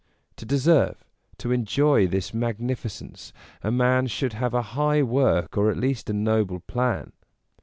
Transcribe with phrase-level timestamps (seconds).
[0.37, 1.03] To deserve,
[1.37, 6.09] to enjoy this mag nificence, a man should have a high work, or at least
[6.09, 7.11] a noble plan.